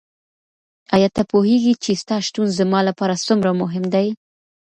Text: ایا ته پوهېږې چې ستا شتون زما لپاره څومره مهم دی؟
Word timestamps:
ایا 0.95 1.09
ته 1.15 1.21
پوهېږې 1.31 1.73
چې 1.83 1.91
ستا 2.01 2.15
شتون 2.25 2.47
زما 2.59 2.79
لپاره 2.89 3.21
څومره 3.25 3.49
مهم 3.61 3.83
دی؟ 3.93 4.07